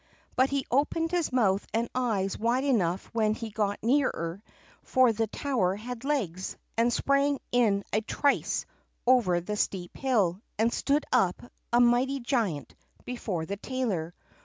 [0.35, 4.41] But he opened his mouth and eyes wide enough when he got nearer;
[4.81, 8.65] for the tower had legs, and sprang in a trice
[9.05, 12.73] over the steep hill, and stood up, a mighty giant,
[13.05, 14.15] before the tailor.